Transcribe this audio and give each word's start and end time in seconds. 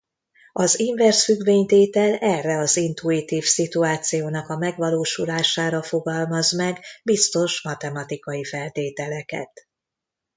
Az 0.53 0.79
inverzfüggvény-tétel 0.79 2.15
erre 2.15 2.57
az 2.57 2.77
intuitív 2.77 3.43
szituációnak 3.43 4.49
a 4.49 4.57
megvalósulására 4.57 5.81
fogalmaz 5.83 6.51
meg 6.55 6.79
biztos 7.03 7.61
matematikai 7.63 8.43
feltételeket. 8.43 9.67